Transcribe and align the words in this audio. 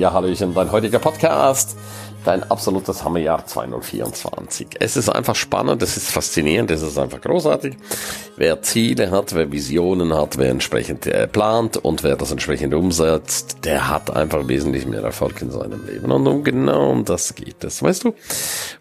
Ja, 0.00 0.14
Hallöchen, 0.14 0.54
dein 0.54 0.72
heutiger 0.72 0.98
Podcast 0.98 1.76
dein 2.24 2.42
absolutes 2.50 3.04
Hammerjahr 3.04 3.44
2024. 3.46 4.68
Es 4.78 4.96
ist 4.96 5.08
einfach 5.08 5.34
spannend, 5.34 5.82
es 5.82 5.96
ist 5.96 6.10
faszinierend, 6.10 6.70
es 6.70 6.82
ist 6.82 6.98
einfach 6.98 7.20
großartig. 7.20 7.76
Wer 8.36 8.62
Ziele 8.62 9.10
hat, 9.10 9.34
wer 9.34 9.50
Visionen 9.52 10.14
hat, 10.14 10.38
wer 10.38 10.50
entsprechend 10.50 11.06
äh, 11.06 11.26
plant 11.26 11.76
und 11.76 12.02
wer 12.02 12.16
das 12.16 12.30
entsprechend 12.30 12.74
umsetzt, 12.74 13.58
der 13.64 13.88
hat 13.88 14.14
einfach 14.14 14.48
wesentlich 14.48 14.86
mehr 14.86 15.02
Erfolg 15.02 15.40
in 15.42 15.50
seinem 15.50 15.86
Leben. 15.86 16.10
Und 16.10 16.26
um 16.26 16.44
genau 16.44 16.90
um 16.90 17.04
das 17.04 17.34
geht 17.34 17.64
es, 17.64 17.82
weißt 17.82 18.04
du? 18.04 18.14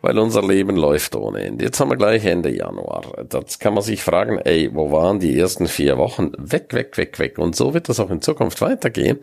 Weil 0.01 0.17
unser 0.19 0.41
Leben 0.41 0.75
läuft 0.75 1.15
ohne 1.15 1.43
Ende. 1.43 1.65
Jetzt 1.65 1.79
haben 1.79 1.89
wir 1.89 1.97
gleich 1.97 2.25
Ende 2.25 2.49
Januar. 2.49 3.03
Das 3.27 3.59
kann 3.59 3.73
man 3.73 3.83
sich 3.83 4.03
fragen, 4.03 4.39
ey, 4.39 4.69
wo 4.73 4.91
waren 4.91 5.19
die 5.19 5.37
ersten 5.37 5.67
vier 5.67 5.97
Wochen? 5.97 6.31
Weg, 6.37 6.73
weg, 6.73 6.97
weg, 6.97 7.19
weg. 7.19 7.37
Und 7.37 7.55
so 7.55 7.73
wird 7.73 7.89
das 7.89 7.99
auch 7.99 8.09
in 8.09 8.21
Zukunft 8.21 8.61
weitergehen. 8.61 9.19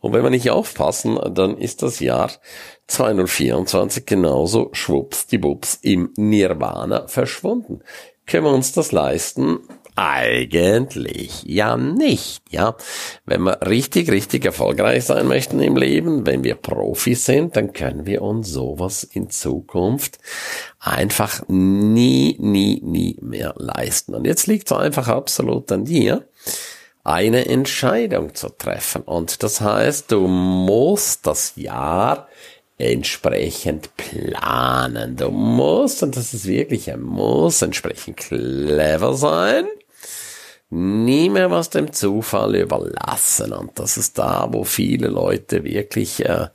Und 0.00 0.12
wenn 0.12 0.22
wir 0.22 0.30
nicht 0.30 0.50
aufpassen, 0.50 1.18
dann 1.34 1.56
ist 1.56 1.82
das 1.82 2.00
Jahr 2.00 2.30
2024 2.88 3.57
genauso 4.06 4.70
schwuppsdiwupps 4.72 5.78
im 5.82 6.12
Nirvana 6.16 7.08
verschwunden. 7.08 7.80
Können 8.26 8.44
wir 8.44 8.52
uns 8.52 8.72
das 8.72 8.92
leisten? 8.92 9.60
Eigentlich 9.96 11.42
ja 11.44 11.76
nicht, 11.76 12.42
ja. 12.50 12.76
Wenn 13.24 13.42
wir 13.42 13.66
richtig, 13.66 14.12
richtig 14.12 14.44
erfolgreich 14.44 15.04
sein 15.04 15.26
möchten 15.26 15.60
im 15.60 15.76
Leben, 15.76 16.24
wenn 16.24 16.44
wir 16.44 16.54
Profis 16.54 17.24
sind, 17.24 17.56
dann 17.56 17.72
können 17.72 18.06
wir 18.06 18.22
uns 18.22 18.48
sowas 18.48 19.02
in 19.02 19.28
Zukunft 19.28 20.18
einfach 20.78 21.42
nie, 21.48 22.36
nie, 22.38 22.80
nie 22.84 23.16
mehr 23.20 23.54
leisten. 23.56 24.14
Und 24.14 24.24
jetzt 24.24 24.46
liegt 24.46 24.70
es 24.70 24.76
einfach 24.76 25.08
absolut 25.08 25.72
an 25.72 25.84
dir, 25.84 26.28
eine 27.02 27.46
Entscheidung 27.46 28.34
zu 28.34 28.50
treffen. 28.50 29.02
Und 29.02 29.42
das 29.42 29.60
heißt, 29.60 30.12
du 30.12 30.28
musst 30.28 31.26
das 31.26 31.54
Jahr 31.56 32.28
entsprechend 32.78 33.90
planen. 33.96 35.16
Du 35.16 35.30
musst, 35.30 36.02
und 36.02 36.16
das 36.16 36.32
ist 36.32 36.46
wirklich 36.46 36.90
ein 36.90 37.02
Muss, 37.02 37.60
entsprechend 37.60 38.16
clever 38.16 39.14
sein. 39.14 39.66
Nie 40.70 41.30
mehr 41.30 41.50
was 41.50 41.70
dem 41.70 41.92
Zufall 41.92 42.54
überlassen. 42.54 43.52
Und 43.52 43.78
das 43.78 43.96
ist 43.96 44.18
da, 44.18 44.48
wo 44.50 44.64
viele 44.64 45.08
Leute 45.08 45.64
wirklich 45.64 46.24
äh, 46.24 46.48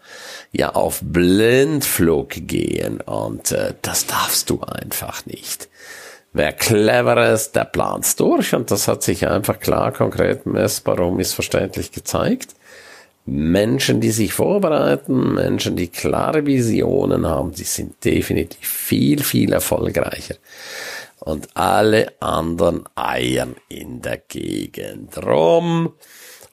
ja 0.51 0.69
auf 0.73 0.99
Blindflug 1.01 2.29
gehen. 2.29 3.01
Und 3.01 3.51
äh, 3.51 3.73
das 3.81 4.05
darfst 4.05 4.49
du 4.49 4.61
einfach 4.61 5.25
nicht. 5.25 5.67
Wer 6.31 6.53
clever 6.53 7.33
ist, 7.33 7.55
der 7.55 7.65
plant's 7.65 8.15
durch. 8.15 8.53
Und 8.53 8.71
das 8.71 8.87
hat 8.87 9.03
sich 9.03 9.27
einfach 9.27 9.59
klar, 9.59 9.91
konkret, 9.91 10.45
messbar 10.45 10.99
und 10.99 11.17
missverständlich 11.17 11.91
gezeigt. 11.91 12.55
Menschen, 13.25 14.01
die 14.01 14.11
sich 14.11 14.33
vorbereiten, 14.33 15.33
Menschen, 15.33 15.75
die 15.75 15.87
klare 15.87 16.45
Visionen 16.45 17.25
haben, 17.25 17.53
die 17.53 17.63
sind 17.63 18.03
definitiv 18.03 18.67
viel, 18.67 19.23
viel 19.23 19.53
erfolgreicher. 19.53 20.35
Und 21.19 21.47
alle 21.53 22.13
anderen 22.19 22.83
eiern 22.95 23.55
in 23.69 24.01
der 24.01 24.17
Gegend 24.17 25.17
rum. 25.25 25.93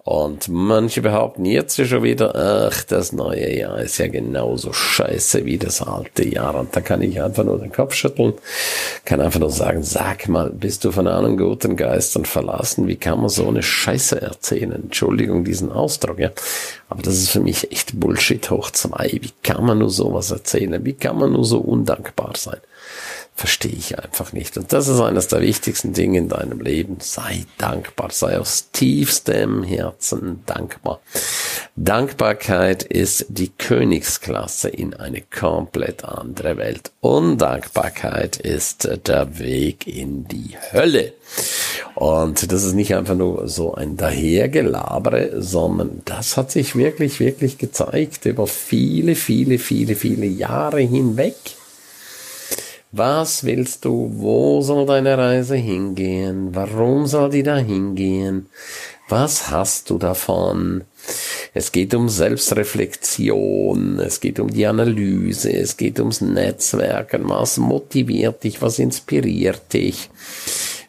Und 0.02 0.48
manche 0.48 1.02
behaupten 1.02 1.44
jetzt 1.44 1.76
schon 1.86 2.02
wieder, 2.02 2.34
ach, 2.34 2.84
das 2.84 3.12
neue 3.12 3.54
Jahr 3.54 3.80
ist 3.80 3.98
ja 3.98 4.08
genauso 4.08 4.72
scheiße 4.72 5.44
wie 5.44 5.58
das 5.58 5.82
alte 5.82 6.26
Jahr. 6.26 6.54
Und 6.54 6.74
da 6.74 6.80
kann 6.80 7.02
ich 7.02 7.20
einfach 7.20 7.44
nur 7.44 7.58
den 7.58 7.70
Kopf 7.70 7.94
schütteln, 7.94 8.32
kann 9.04 9.20
einfach 9.20 9.40
nur 9.40 9.50
sagen, 9.50 9.82
sag 9.82 10.26
mal, 10.28 10.48
bist 10.50 10.84
du 10.84 10.90
von 10.90 11.06
allen 11.06 11.36
guten 11.36 11.76
Geistern 11.76 12.24
verlassen? 12.24 12.88
Wie 12.88 12.96
kann 12.96 13.20
man 13.20 13.28
so 13.28 13.46
eine 13.46 13.62
Scheiße 13.62 14.22
erzählen? 14.22 14.72
Entschuldigung 14.72 15.44
diesen 15.44 15.70
Ausdruck, 15.70 16.18
ja. 16.18 16.30
Aber 16.88 17.02
das 17.02 17.14
ist 17.14 17.28
für 17.28 17.40
mich 17.40 17.70
echt 17.70 18.00
Bullshit 18.00 18.50
hoch 18.50 18.70
zwei. 18.70 19.10
Wie 19.20 19.32
kann 19.42 19.64
man 19.66 19.78
nur 19.78 19.90
sowas 19.90 20.30
erzählen? 20.30 20.82
Wie 20.82 20.94
kann 20.94 21.18
man 21.18 21.32
nur 21.32 21.44
so 21.44 21.58
undankbar 21.58 22.32
sein? 22.36 22.58
Verstehe 23.34 23.72
ich 23.72 23.98
einfach 23.98 24.32
nicht. 24.32 24.56
Und 24.58 24.72
das 24.72 24.88
ist 24.88 25.00
eines 25.00 25.28
der 25.28 25.40
wichtigsten 25.40 25.92
Dinge 25.92 26.18
in 26.18 26.28
deinem 26.28 26.60
Leben. 26.60 26.98
Sei 27.00 27.44
dankbar, 27.58 28.10
sei 28.10 28.38
aus 28.38 28.70
tiefstem 28.72 29.62
Herzen 29.62 30.42
dankbar. 30.46 31.00
Dankbarkeit 31.76 32.82
ist 32.82 33.26
die 33.28 33.48
Königsklasse 33.48 34.68
in 34.68 34.92
eine 34.94 35.22
komplett 35.22 36.04
andere 36.04 36.58
Welt. 36.58 36.92
Undankbarkeit 37.00 38.36
ist 38.36 38.88
der 39.06 39.38
Weg 39.38 39.86
in 39.86 40.28
die 40.28 40.56
Hölle. 40.72 41.14
Und 41.94 42.52
das 42.52 42.64
ist 42.64 42.74
nicht 42.74 42.94
einfach 42.94 43.14
nur 43.14 43.48
so 43.48 43.74
ein 43.74 43.96
Dahergelabere, 43.96 45.40
sondern 45.40 46.02
das 46.04 46.36
hat 46.36 46.50
sich 46.50 46.76
wirklich, 46.76 47.20
wirklich 47.20 47.56
gezeigt 47.56 48.26
über 48.26 48.46
viele, 48.46 49.14
viele, 49.14 49.58
viele, 49.58 49.94
viele 49.94 50.26
Jahre 50.26 50.80
hinweg 50.80 51.36
was 52.92 53.44
willst 53.44 53.84
du? 53.84 54.10
Wo 54.14 54.62
soll 54.62 54.86
deine 54.86 55.16
Reise 55.16 55.56
hingehen? 55.56 56.54
Warum 56.54 57.06
soll 57.06 57.30
die 57.30 57.42
da 57.42 57.56
hingehen? 57.56 58.46
Was 59.08 59.50
hast 59.50 59.90
du 59.90 59.98
davon? 59.98 60.84
Es 61.52 61.72
geht 61.72 61.94
um 61.94 62.08
Selbstreflexion, 62.08 63.98
es 63.98 64.20
geht 64.20 64.38
um 64.38 64.48
die 64.48 64.66
Analyse, 64.66 65.52
es 65.52 65.76
geht 65.76 65.98
ums 65.98 66.20
Netzwerken. 66.20 67.28
Was 67.28 67.56
motiviert 67.58 68.44
dich? 68.44 68.62
Was 68.62 68.78
inspiriert 68.78 69.72
dich? 69.72 70.10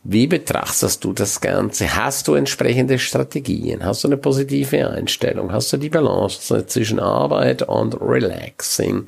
Wie 0.03 0.25
betrachtest 0.25 1.03
du 1.03 1.13
das 1.13 1.41
Ganze? 1.41 1.95
Hast 1.95 2.28
du 2.28 2.34
entsprechende 2.34 2.97
Strategien? 2.97 3.85
Hast 3.85 4.03
du 4.03 4.07
eine 4.07 4.17
positive 4.17 4.89
Einstellung? 4.89 5.51
Hast 5.51 5.72
du 5.73 5.78
die 5.78 5.89
Balance 5.89 6.66
zwischen 6.66 7.00
Arbeit 7.00 7.62
und 7.62 8.01
Relaxing? 8.01 9.06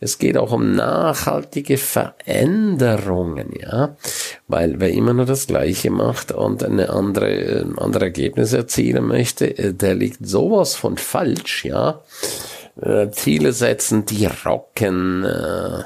Es 0.00 0.18
geht 0.18 0.36
auch 0.36 0.52
um 0.52 0.74
nachhaltige 0.74 1.78
Veränderungen, 1.78 3.54
ja, 3.58 3.96
weil 4.48 4.78
wer 4.80 4.90
immer 4.90 5.14
nur 5.14 5.24
das 5.24 5.46
Gleiche 5.46 5.90
macht 5.90 6.30
und 6.30 6.62
eine 6.62 6.90
andere, 6.90 7.66
andere 7.78 8.04
Ergebnisse 8.04 8.58
erzielen 8.58 9.06
möchte, 9.06 9.56
äh, 9.56 9.72
der 9.72 9.94
liegt 9.94 10.26
sowas 10.26 10.74
von 10.74 10.98
falsch, 10.98 11.64
ja. 11.64 12.02
Äh, 12.80 13.10
Ziele 13.10 13.52
setzen, 13.52 14.06
die 14.06 14.26
rocken, 14.26 15.24
äh, 15.24 15.82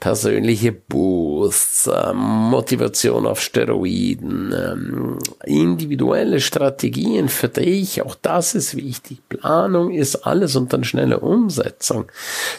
persönliche 0.00 0.72
Boosts, 0.72 1.86
ähm, 1.86 2.16
Motivation 2.16 3.26
auf 3.26 3.40
Steroiden, 3.40 4.52
ähm, 4.52 5.18
individuelle 5.44 6.40
Strategien 6.40 7.28
für 7.28 7.48
dich, 7.48 8.02
auch 8.02 8.16
das 8.20 8.54
ist 8.54 8.76
wichtig. 8.76 9.20
Planung 9.28 9.92
ist 9.92 10.26
alles 10.26 10.56
und 10.56 10.72
dann 10.72 10.84
schnelle 10.84 11.20
Umsetzung. 11.20 12.10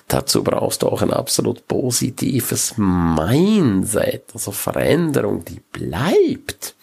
Dazu 0.07 0.43
brauchst 0.43 0.81
du 0.81 0.87
auch 0.87 1.01
ein 1.01 1.11
absolut 1.11 1.67
positives 1.67 2.75
Mindset, 2.77 4.23
also 4.33 4.51
Veränderung, 4.51 5.43
die 5.45 5.61
bleibt. 5.71 6.75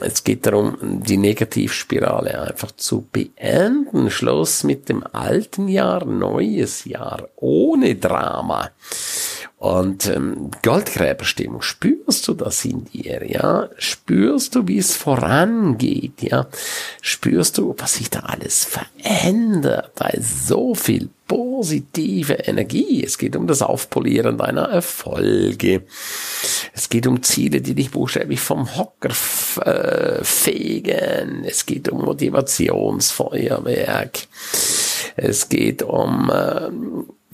Es 0.00 0.22
geht 0.22 0.46
darum, 0.46 0.76
die 0.80 1.16
Negativspirale 1.16 2.42
einfach 2.42 2.70
zu 2.72 3.08
beenden. 3.10 4.08
Schluss 4.08 4.62
mit 4.62 4.88
dem 4.88 5.04
alten 5.12 5.66
Jahr, 5.66 6.04
neues 6.04 6.84
Jahr, 6.84 7.28
ohne 7.34 7.96
Drama. 7.96 8.70
Und 9.56 10.06
ähm, 10.08 10.50
Goldgräberstimmung, 10.62 11.62
spürst 11.62 12.28
du 12.28 12.34
das 12.34 12.64
in 12.64 12.84
dir, 12.84 13.26
ja? 13.26 13.70
Spürst 13.78 14.54
du, 14.54 14.68
wie 14.68 14.78
es 14.78 14.94
vorangeht, 14.94 16.22
ja? 16.22 16.46
Spürst 17.00 17.58
du, 17.58 17.74
was 17.78 17.94
sich 17.94 18.10
da 18.10 18.20
alles 18.20 18.64
verändert? 18.64 19.92
Da 19.96 20.08
ist 20.08 20.46
so 20.46 20.74
viel 20.74 21.08
positive 21.26 22.34
Energie. 22.34 23.02
Es 23.04 23.16
geht 23.16 23.36
um 23.36 23.46
das 23.46 23.62
Aufpolieren 23.62 24.38
deiner 24.38 24.68
Erfolge. 24.68 25.82
Es 26.76 26.88
geht 26.88 27.06
um 27.06 27.22
Ziele, 27.22 27.60
die 27.60 27.76
dich 27.76 27.92
buchstäblich 27.92 28.40
vom 28.40 28.76
Hocker 28.76 29.10
äh, 29.64 30.24
fegen. 30.24 31.44
Es 31.44 31.66
geht 31.66 31.88
um 31.88 32.04
Motivationsfeuerwerk. 32.04 34.26
Es 35.14 35.48
geht 35.48 35.84
um 35.84 36.28
äh, 36.30 36.70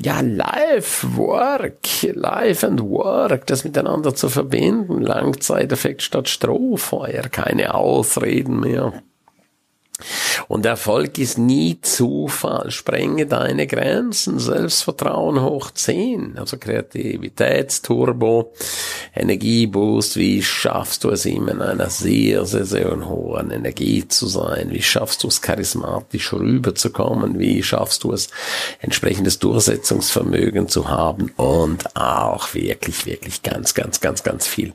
ja, 0.02 0.20
Live 0.20 1.06
Work, 1.16 2.02
Live 2.02 2.64
and 2.64 2.82
Work, 2.82 3.46
das 3.46 3.64
miteinander 3.64 4.14
zu 4.14 4.28
verbinden, 4.28 5.00
Langzeiteffekt 5.00 6.02
statt 6.02 6.28
Strohfeuer, 6.28 7.22
keine 7.30 7.72
Ausreden 7.74 8.60
mehr. 8.60 9.02
Und 10.48 10.66
Erfolg 10.66 11.18
ist 11.18 11.38
nie 11.38 11.80
Zufall. 11.80 12.70
Sprenge 12.70 13.26
deine 13.26 13.66
Grenzen. 13.66 14.38
Selbstvertrauen 14.38 15.42
hoch 15.42 15.70
10. 15.70 16.38
Also 16.38 16.58
Kreativitätsturbo, 16.58 18.52
Energieboost. 19.14 20.16
Wie 20.16 20.42
schaffst 20.42 21.04
du 21.04 21.10
es 21.10 21.24
immer 21.26 21.52
in 21.52 21.62
einer 21.62 21.90
sehr, 21.90 22.44
sehr, 22.44 22.64
sehr 22.64 23.08
hohen 23.08 23.50
Energie 23.50 24.06
zu 24.06 24.26
sein? 24.26 24.70
Wie 24.70 24.82
schaffst 24.82 25.22
du 25.22 25.28
es 25.28 25.40
charismatisch 25.40 26.32
rüberzukommen? 26.32 27.38
Wie 27.38 27.62
schaffst 27.62 28.04
du 28.04 28.12
es 28.12 28.28
entsprechendes 28.80 29.38
Durchsetzungsvermögen 29.38 30.68
zu 30.68 30.88
haben? 30.88 31.30
Und 31.36 31.96
auch 31.96 32.54
wirklich, 32.54 33.06
wirklich 33.06 33.42
ganz, 33.42 33.74
ganz, 33.74 34.00
ganz, 34.00 34.22
ganz 34.22 34.46
viel 34.46 34.74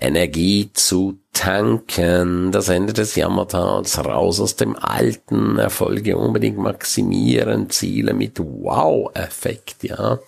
Energie 0.00 0.70
zu 0.72 1.18
tanken, 1.34 2.52
das 2.52 2.68
Ende 2.70 2.94
des 2.94 3.16
Jammertals, 3.16 4.02
raus 4.02 4.40
aus 4.40 4.56
dem 4.56 4.76
alten, 4.76 5.58
Erfolge 5.58 6.16
unbedingt 6.16 6.56
maximieren, 6.56 7.68
Ziele 7.68 8.14
mit 8.14 8.38
Wow-Effekt, 8.38 9.82
ja. 9.82 10.18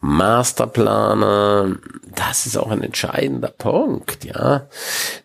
Masterplaner, 0.00 1.76
das 2.14 2.46
ist 2.46 2.56
auch 2.56 2.70
ein 2.70 2.82
entscheidender 2.82 3.50
Punkt, 3.50 4.24
ja. 4.24 4.66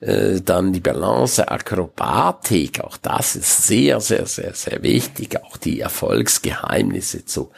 Äh, 0.02 0.42
dann 0.42 0.74
die 0.74 0.80
Balance 0.80 1.50
Akrobatik, 1.50 2.82
auch 2.82 2.98
das 2.98 3.36
ist 3.36 3.66
sehr, 3.66 4.00
sehr, 4.02 4.26
sehr, 4.28 4.54
sehr 4.54 4.84
wichtig, 4.84 5.42
auch 5.44 5.58
die 5.58 5.80
Erfolgsgeheimnisse 5.80 7.26
zu 7.26 7.52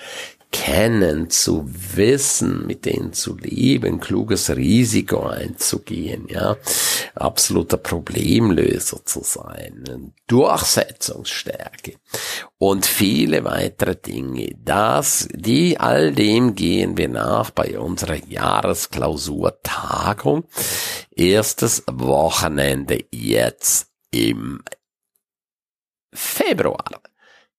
kennen, 0.51 1.29
zu 1.29 1.65
wissen, 1.95 2.65
mit 2.67 2.85
denen 2.85 3.13
zu 3.13 3.37
leben, 3.37 3.99
kluges 3.99 4.49
Risiko 4.49 5.27
einzugehen, 5.27 6.27
ja, 6.29 6.57
absoluter 7.15 7.77
Problemlöser 7.77 9.03
zu 9.05 9.21
sein, 9.23 10.11
Durchsetzungsstärke 10.27 11.93
und 12.57 12.85
viele 12.85 13.45
weitere 13.45 13.95
Dinge. 13.95 14.55
Das, 14.63 15.27
die, 15.33 15.79
all 15.79 16.11
dem 16.11 16.55
gehen 16.55 16.97
wir 16.97 17.09
nach 17.09 17.51
bei 17.51 17.79
unserer 17.79 18.17
Jahresklausurtagung. 18.27 20.43
Erstes 21.15 21.83
Wochenende 21.89 23.05
jetzt 23.11 23.87
im 24.11 24.61
Februar. 26.13 27.01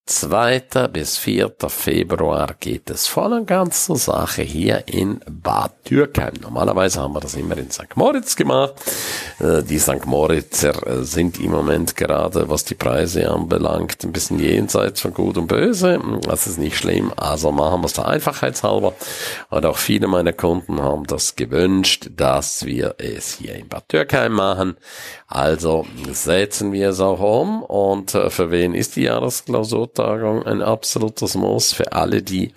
2. 0.07 0.89
bis 0.93 1.17
4. 1.17 1.53
Februar 1.69 2.57
geht 2.59 2.91
es 2.91 3.07
voll 3.07 3.33
und 3.35 3.47
ganz 3.47 3.87
zur 3.87 3.97
Sache 3.97 4.43
hier 4.43 4.83
in 4.89 5.21
Bad 5.31 5.89
Dürkheim. 5.89 6.35
Normalerweise 6.41 7.01
haben 7.01 7.15
wir 7.15 7.21
das 7.21 7.35
immer 7.35 7.57
in 7.57 7.71
St. 7.71 7.97
Moritz 7.97 8.35
gemacht. 8.35 8.75
Äh, 9.39 9.63
die 9.63 9.79
St. 9.79 10.05
Moritzer 10.05 10.87
äh, 10.89 11.05
sind 11.05 11.39
im 11.39 11.53
Moment 11.53 11.95
gerade, 11.95 12.49
was 12.49 12.65
die 12.65 12.75
Preise 12.75 13.31
anbelangt, 13.31 14.03
ein 14.03 14.11
bisschen 14.11 14.41
jenseits 14.41 15.03
von 15.03 15.15
Gut 15.15 15.39
und 15.39 15.47
Böse. 15.47 16.01
Das 16.23 16.49
ist 16.49 16.59
nicht 16.59 16.77
schlimm, 16.77 17.13
also 17.17 17.53
machen 17.53 17.83
wir 17.83 17.87
es 17.87 17.93
der 17.93 18.09
Einfachheitshalber. 18.09 18.95
Und 19.51 19.67
auch 19.67 19.79
viele 19.79 20.09
meiner 20.09 20.33
Kunden 20.33 20.83
haben 20.83 21.05
das 21.05 21.37
gewünscht, 21.37 22.11
dass 22.17 22.67
wir 22.67 22.97
es 22.99 23.35
hier 23.35 23.55
in 23.55 23.69
Bad 23.69 23.93
Dürkheim 23.93 24.33
machen. 24.33 24.77
Also 25.29 25.87
setzen 26.11 26.73
wir 26.73 26.91
es 26.91 27.01
auch 27.01 27.21
um. 27.21 27.63
Und 27.63 28.15
äh, 28.15 28.31
für 28.31 28.51
wen 28.51 28.75
ist 28.75 28.97
die 28.97 29.05
Jahresklausurtagung 29.93 30.47
ein 30.47 30.63
absolutes 30.63 31.35
Muss? 31.35 31.73
Für 31.73 31.93
alle, 31.93 32.23
die 32.23 32.53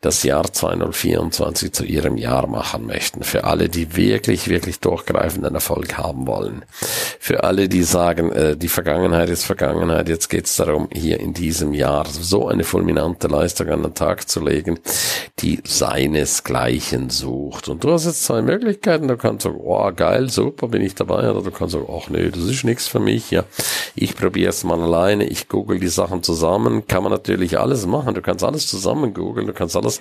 das 0.00 0.22
Jahr 0.22 0.52
2024 0.52 1.72
zu 1.72 1.84
ihrem 1.84 2.16
Jahr 2.16 2.46
machen 2.46 2.86
möchten. 2.86 3.22
Für 3.22 3.44
alle, 3.44 3.68
die 3.68 3.96
wirklich, 3.96 4.48
wirklich 4.48 4.80
durchgreifenden 4.80 5.54
Erfolg 5.54 5.96
haben 5.96 6.26
wollen. 6.26 6.64
Für 7.24 7.42
alle, 7.42 7.70
die 7.70 7.84
sagen, 7.84 8.30
äh, 8.32 8.54
die 8.54 8.68
Vergangenheit 8.68 9.30
ist 9.30 9.46
Vergangenheit. 9.46 10.10
Jetzt 10.10 10.28
geht 10.28 10.44
es 10.44 10.56
darum, 10.56 10.90
hier 10.92 11.18
in 11.20 11.32
diesem 11.32 11.72
Jahr 11.72 12.04
so 12.06 12.48
eine 12.48 12.64
fulminante 12.64 13.28
Leistung 13.28 13.70
an 13.70 13.82
den 13.82 13.94
Tag 13.94 14.28
zu 14.28 14.44
legen, 14.44 14.78
die 15.38 15.58
seinesgleichen 15.64 17.08
sucht. 17.08 17.70
Und 17.70 17.82
du 17.82 17.92
hast 17.92 18.04
jetzt 18.04 18.24
zwei 18.24 18.42
Möglichkeiten. 18.42 19.08
Du 19.08 19.16
kannst 19.16 19.44
sagen, 19.44 19.58
oh 19.58 19.90
geil, 19.96 20.28
super, 20.28 20.68
bin 20.68 20.82
ich 20.82 20.96
dabei. 20.96 21.30
Oder 21.30 21.40
du 21.40 21.50
kannst 21.50 21.72
sagen, 21.72 21.86
ach 21.90 22.10
nö, 22.10 22.30
das 22.30 22.42
ist 22.42 22.62
nichts 22.62 22.88
für 22.88 23.00
mich. 23.00 23.30
Ja, 23.30 23.44
ich 23.94 24.14
probiere 24.14 24.50
es 24.50 24.62
mal 24.62 24.82
alleine. 24.82 25.24
Ich 25.24 25.48
google 25.48 25.80
die 25.80 25.88
Sachen 25.88 26.22
zusammen. 26.22 26.86
Kann 26.86 27.04
man 27.04 27.12
natürlich 27.12 27.58
alles 27.58 27.86
machen. 27.86 28.12
Du 28.12 28.20
kannst 28.20 28.44
alles 28.44 28.66
zusammen 28.66 29.14
googeln. 29.14 29.46
Du 29.46 29.54
kannst 29.54 29.76
alles 29.76 29.98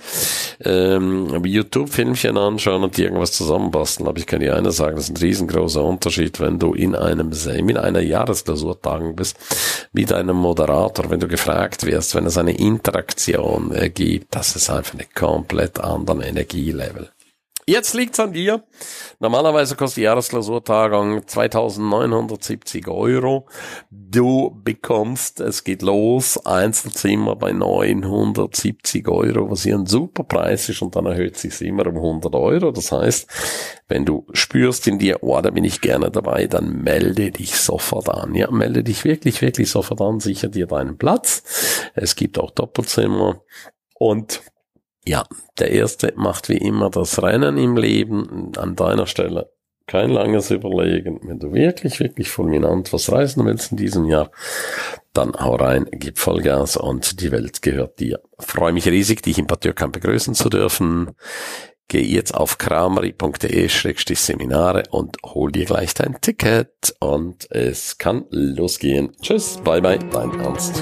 ähm, 0.66 1.42
YouTube-Filmchen 1.46 2.38
anschauen 2.38 2.84
und 2.84 3.00
irgendwas 3.00 3.32
zusammenbasteln. 3.32 4.10
Aber 4.10 4.18
ich 4.18 4.26
kann 4.28 4.42
dir 4.42 4.58
eines 4.58 4.76
sagen, 4.76 4.98
das 4.98 5.06
ist 5.06 5.12
ein 5.12 5.26
riesengroßer 5.26 5.82
Unterschied, 5.82 6.42
wenn 6.42 6.60
du 6.60 6.74
in 6.74 6.96
einem 6.96 7.13
in 7.20 7.78
einer 7.78 8.02
Jahresklausurtagung 8.02 9.16
bist, 9.16 9.38
mit 9.94 10.12
einem 10.12 10.36
Moderator, 10.36 11.10
wenn 11.10 11.20
du 11.20 11.28
gefragt 11.28 11.86
wirst, 11.86 12.16
wenn 12.16 12.26
es 12.26 12.38
eine 12.38 12.58
Interaktion 12.58 13.74
äh, 13.74 13.90
gibt, 13.90 14.36
das 14.36 14.56
ist 14.56 14.70
einfach 14.70 14.94
eine 14.94 15.06
komplett 15.14 15.80
anderen 15.80 16.22
Energielevel. 16.22 17.10
Jetzt 17.66 17.94
liegt's 17.94 18.20
an 18.20 18.34
dir. 18.34 18.64
Normalerweise 19.20 19.76
kostet 19.76 19.98
die 19.98 20.02
Jahresklausurtagung 20.02 21.26
2970 21.26 22.88
Euro. 22.90 23.48
Du 23.90 24.60
bekommst, 24.64 25.40
es 25.40 25.64
geht 25.64 25.82
los, 25.82 26.46
Einzelzimmer 26.46 27.36
bei 27.38 27.54
970 27.54 29.08
Euro, 29.08 29.50
was 29.50 29.64
hier 29.64 29.76
ein 29.76 29.86
super 29.86 30.24
Preis 30.24 30.68
ist 30.68 30.82
und 30.82 30.96
dann 30.96 31.06
erhöht 31.06 31.38
sich 31.38 31.62
immer 31.62 31.88
um 31.88 31.96
100 31.96 32.36
Euro. 32.36 32.72
Das 32.72 32.92
heißt, 32.92 33.28
wenn 33.88 34.06
du 34.06 34.28
spürst 34.34 34.88
in 34.88 35.00
dir, 35.00 35.24
oh, 35.24 35.40
da 35.40 35.50
bin 35.50 35.64
ich 35.64 35.80
gerne 35.80 36.12
dabei, 36.12 36.48
dann 36.48 36.84
melde 36.84 37.32
dich 37.32 37.56
sofort 37.56 38.10
an. 38.10 38.36
Ja, 38.36 38.52
melde 38.52 38.84
dich 38.84 39.06
wirklich, 39.06 39.42
wirklich 39.42 39.70
sofort 39.70 40.02
an, 40.02 40.20
sicher 40.20 40.50
dir 40.50 40.68
deinen 40.68 40.98
Platz. 40.98 41.92
Es 41.96 42.16
gibt 42.16 42.38
auch 42.40 42.52
Doppelzimmer 42.52 43.42
und 43.94 44.42
ja, 45.06 45.26
der 45.60 45.72
erste 45.72 46.14
macht 46.16 46.50
wie 46.50 46.58
immer 46.58 46.90
das 46.90 47.22
Rennen 47.22 47.58
im 47.58 47.78
Leben. 47.78 48.52
An 48.58 48.76
deiner 48.76 49.08
Stelle 49.08 49.52
kein 49.88 50.10
langes 50.10 50.52
Überlegen. 50.52 51.20
Wenn 51.24 51.40
du 51.40 51.54
wirklich, 51.54 52.00
wirklich 52.00 52.30
fulminant 52.30 52.94
was 52.94 53.12
reisen 53.12 53.44
willst 53.46 53.72
in 53.72 53.78
diesem 53.78 54.06
Jahr, 54.06 54.30
dann 55.14 55.34
hau 55.34 55.56
rein, 55.56 55.88
gib 55.92 56.20
Vollgas 56.20 56.78
und 56.78 57.20
die 57.22 57.32
Welt 57.32 57.62
gehört 57.62 58.00
dir. 58.00 58.20
Freue 58.40 58.74
mich 58.74 58.88
riesig, 58.88 59.22
dich 59.22 59.38
im 59.40 59.48
Dürkheim 59.48 59.92
begrüßen 59.92 60.34
zu 60.36 60.50
dürfen. 60.50 61.12
Geh 61.90 62.02
jetzt 62.02 62.34
auf 62.34 62.58
krameri.de-seminare 62.58 64.84
und 64.90 65.18
hol 65.26 65.52
dir 65.52 65.66
gleich 65.66 65.94
dein 65.94 66.16
Ticket 66.22 66.96
und 67.00 67.52
es 67.52 67.98
kann 67.98 68.24
losgehen. 68.30 69.12
Tschüss, 69.22 69.60
bye 69.64 69.82
bye, 69.82 70.00
dein 70.00 70.40
Ernst. 70.40 70.82